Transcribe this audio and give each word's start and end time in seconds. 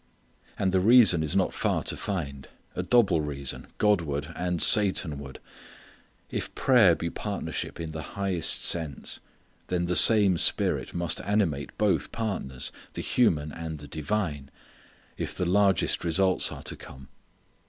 And 0.57 0.71
the 0.71 0.79
reason 0.79 1.21
is 1.21 1.35
not 1.35 1.53
far 1.53 1.83
to 1.83 1.95
find; 1.95 2.47
a 2.75 2.81
double 2.81 3.21
reason, 3.21 3.67
Godward 3.77 4.33
and 4.35 4.59
Satanward. 4.59 5.37
If 6.31 6.55
prayer 6.55 6.95
be 6.95 7.11
partnership 7.11 7.79
in 7.79 7.91
the 7.91 8.01
highest 8.17 8.65
sense 8.65 9.19
then 9.67 9.85
the 9.85 9.95
same 9.95 10.39
spirit 10.39 10.95
must 10.95 11.21
animate 11.21 11.77
both 11.77 12.11
partners, 12.11 12.71
the 12.93 13.03
human 13.03 13.51
and 13.51 13.77
the 13.77 13.87
divine, 13.87 14.49
if 15.19 15.35
the 15.37 15.45
largest 15.45 16.03
results 16.03 16.51
are 16.51 16.63
to 16.63 16.75
come. 16.75 17.09